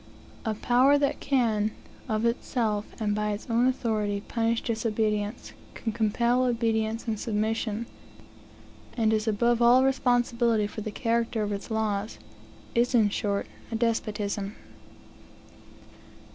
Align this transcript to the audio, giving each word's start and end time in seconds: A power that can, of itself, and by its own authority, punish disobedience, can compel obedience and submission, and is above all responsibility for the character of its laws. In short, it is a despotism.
A 0.45 0.55
power 0.55 0.97
that 0.97 1.19
can, 1.19 1.73
of 2.09 2.25
itself, 2.25 2.85
and 2.99 3.13
by 3.13 3.33
its 3.33 3.47
own 3.51 3.67
authority, 3.67 4.21
punish 4.27 4.63
disobedience, 4.63 5.53
can 5.75 5.91
compel 5.91 6.43
obedience 6.43 7.07
and 7.07 7.19
submission, 7.19 7.85
and 8.97 9.13
is 9.13 9.27
above 9.27 9.61
all 9.61 9.83
responsibility 9.83 10.65
for 10.65 10.81
the 10.81 10.89
character 10.89 11.43
of 11.43 11.51
its 11.51 11.69
laws. 11.69 12.17
In 12.73 13.09
short, 13.09 13.45
it 13.71 13.75
is 13.75 13.75
a 13.75 13.75
despotism. 13.77 14.55